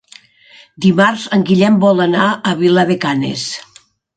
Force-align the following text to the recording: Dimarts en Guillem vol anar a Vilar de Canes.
Dimarts 0.85 1.27
en 1.37 1.45
Guillem 1.49 1.77
vol 1.85 2.03
anar 2.09 2.25
a 2.53 2.57
Vilar 2.63 2.89
de 2.93 2.99
Canes. 3.05 3.49